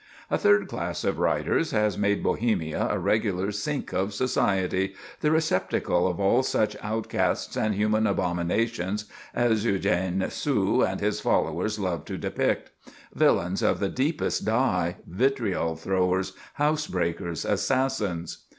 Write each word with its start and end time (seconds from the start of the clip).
A 0.31 0.37
third 0.39 0.67
class 0.67 1.03
of 1.03 1.19
writers 1.19 1.69
has 1.69 1.95
made 1.95 2.23
Bohemia 2.23 2.87
a 2.89 2.97
regular 2.97 3.51
sink 3.51 3.93
of 3.93 4.15
society, 4.15 4.95
the 5.19 5.29
receptacle 5.29 6.07
of 6.07 6.19
all 6.19 6.41
such 6.41 6.75
outcasts 6.81 7.55
and 7.55 7.75
human 7.75 8.07
abominations 8.07 9.05
as 9.35 9.63
Eugène 9.63 10.31
Sue 10.31 10.81
and 10.81 11.01
his 11.01 11.19
followers 11.19 11.77
loved 11.77 12.07
to 12.07 12.17
depict; 12.17 12.71
villains 13.13 13.61
of 13.61 13.79
the 13.79 13.89
deepest 13.89 14.43
dye—vitriol 14.43 15.75
throwers, 15.75 16.33
house 16.55 16.87
breakers, 16.87 17.45
assassins. 17.45 18.45